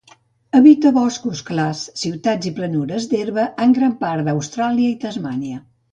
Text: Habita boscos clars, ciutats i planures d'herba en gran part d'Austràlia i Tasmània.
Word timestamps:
Habita 0.59 0.91
boscos 0.95 1.43
clars, 1.49 1.83
ciutats 2.03 2.49
i 2.51 2.53
planures 2.61 3.07
d'herba 3.13 3.45
en 3.67 3.77
gran 3.79 3.95
part 4.03 4.31
d'Austràlia 4.31 4.95
i 4.95 5.01
Tasmània. 5.05 5.63